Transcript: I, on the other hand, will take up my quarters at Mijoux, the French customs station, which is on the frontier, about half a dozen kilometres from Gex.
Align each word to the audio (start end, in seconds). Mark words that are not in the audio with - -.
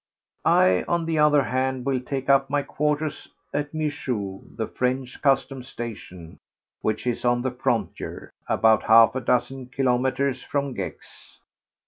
I, 0.45 0.81
on 0.87 1.05
the 1.05 1.19
other 1.19 1.43
hand, 1.43 1.85
will 1.85 1.99
take 1.99 2.27
up 2.27 2.49
my 2.49 2.63
quarters 2.63 3.27
at 3.53 3.71
Mijoux, 3.71 4.41
the 4.55 4.65
French 4.67 5.21
customs 5.21 5.67
station, 5.67 6.39
which 6.81 7.05
is 7.05 7.23
on 7.23 7.43
the 7.43 7.51
frontier, 7.51 8.31
about 8.47 8.81
half 8.81 9.13
a 9.13 9.21
dozen 9.21 9.67
kilometres 9.67 10.41
from 10.41 10.73
Gex. 10.73 11.05